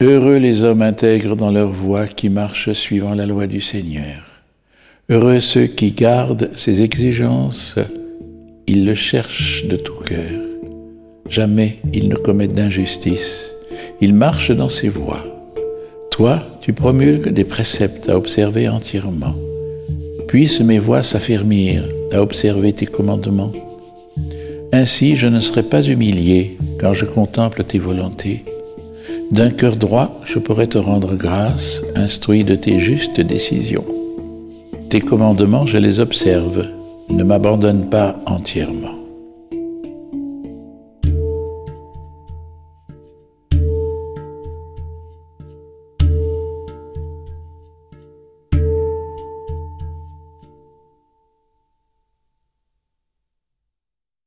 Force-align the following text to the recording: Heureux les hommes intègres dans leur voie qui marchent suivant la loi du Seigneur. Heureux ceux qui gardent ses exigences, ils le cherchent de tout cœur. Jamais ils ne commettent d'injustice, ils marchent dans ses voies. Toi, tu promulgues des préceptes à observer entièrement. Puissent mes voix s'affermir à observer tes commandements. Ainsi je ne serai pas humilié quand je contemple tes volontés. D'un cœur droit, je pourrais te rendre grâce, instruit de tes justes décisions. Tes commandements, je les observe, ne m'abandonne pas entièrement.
Heureux 0.00 0.36
les 0.36 0.62
hommes 0.62 0.82
intègres 0.82 1.34
dans 1.34 1.50
leur 1.50 1.72
voie 1.72 2.06
qui 2.06 2.28
marchent 2.28 2.72
suivant 2.72 3.16
la 3.16 3.26
loi 3.26 3.48
du 3.48 3.60
Seigneur. 3.60 4.22
Heureux 5.10 5.40
ceux 5.40 5.66
qui 5.66 5.90
gardent 5.90 6.52
ses 6.54 6.82
exigences, 6.82 7.74
ils 8.68 8.84
le 8.84 8.94
cherchent 8.94 9.64
de 9.66 9.74
tout 9.74 9.98
cœur. 10.04 10.30
Jamais 11.28 11.78
ils 11.92 12.08
ne 12.08 12.14
commettent 12.14 12.54
d'injustice, 12.54 13.50
ils 14.00 14.14
marchent 14.14 14.52
dans 14.52 14.68
ses 14.68 14.88
voies. 14.88 15.24
Toi, 16.12 16.44
tu 16.60 16.72
promulgues 16.72 17.30
des 17.30 17.42
préceptes 17.42 18.08
à 18.08 18.16
observer 18.16 18.68
entièrement. 18.68 19.34
Puissent 20.28 20.60
mes 20.60 20.78
voix 20.78 21.02
s'affermir 21.02 21.82
à 22.12 22.22
observer 22.22 22.72
tes 22.72 22.86
commandements. 22.86 23.50
Ainsi 24.72 25.16
je 25.16 25.26
ne 25.26 25.40
serai 25.40 25.64
pas 25.64 25.82
humilié 25.82 26.56
quand 26.78 26.92
je 26.92 27.04
contemple 27.04 27.64
tes 27.64 27.80
volontés. 27.80 28.44
D'un 29.30 29.50
cœur 29.50 29.76
droit, 29.76 30.20
je 30.24 30.38
pourrais 30.38 30.68
te 30.68 30.78
rendre 30.78 31.14
grâce, 31.14 31.82
instruit 31.96 32.44
de 32.44 32.54
tes 32.54 32.80
justes 32.80 33.20
décisions. 33.20 33.84
Tes 34.88 35.00
commandements, 35.00 35.66
je 35.66 35.76
les 35.76 36.00
observe, 36.00 36.66
ne 37.10 37.22
m'abandonne 37.24 37.90
pas 37.90 38.16
entièrement. 38.26 39.07